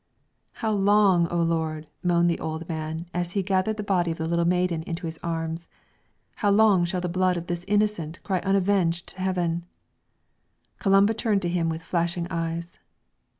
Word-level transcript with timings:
"How 0.53 0.71
long, 0.71 1.27
O 1.29 1.39
Lord," 1.43 1.85
moaned 2.01 2.27
the 2.27 2.39
old 2.39 2.67
man, 2.67 3.05
as 3.13 3.33
he 3.33 3.43
gathered 3.43 3.77
the 3.77 3.83
body 3.83 4.09
of 4.09 4.17
the 4.17 4.27
little 4.27 4.45
maiden 4.47 4.81
into 4.87 5.05
his 5.05 5.19
arms, 5.21 5.67
"how 6.37 6.49
long 6.49 6.85
shall 6.85 7.01
the 7.01 7.07
blood 7.07 7.37
of 7.37 7.45
this 7.45 7.63
innocent 7.67 8.19
cry 8.23 8.39
unavenged 8.39 9.05
to 9.09 9.21
heaven?" 9.21 9.63
Columba 10.79 11.13
turned 11.13 11.43
to 11.43 11.49
him 11.49 11.69
with 11.69 11.83
flashing 11.83 12.25
eyes. 12.31 12.79